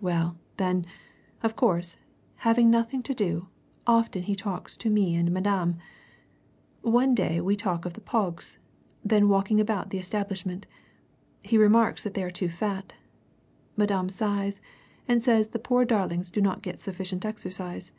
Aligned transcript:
Well, 0.00 0.38
then, 0.56 0.86
of 1.42 1.56
course, 1.56 1.98
having 2.36 2.70
nothing 2.70 3.02
to 3.02 3.12
do, 3.12 3.48
often 3.86 4.22
he 4.22 4.34
talks 4.34 4.78
to 4.78 4.88
me 4.88 5.14
and 5.14 5.30
Madame. 5.30 5.76
One 6.80 7.14
day 7.14 7.38
we 7.42 7.54
talk 7.54 7.84
of 7.84 7.92
the 7.92 8.00
pogs, 8.00 8.56
then 9.04 9.28
walking 9.28 9.60
about 9.60 9.90
the 9.90 9.98
establishment. 9.98 10.66
He 11.42 11.58
remarks 11.58 12.02
that 12.02 12.14
they 12.14 12.22
are 12.22 12.30
too 12.30 12.48
fat. 12.48 12.94
Madame 13.76 14.08
sighs 14.08 14.62
and 15.06 15.22
says 15.22 15.48
the 15.48 15.58
poor 15.58 15.84
darlings 15.84 16.30
do 16.30 16.40
not 16.40 16.62
get 16.62 16.80
sufficient 16.80 17.26
exercise. 17.26 17.92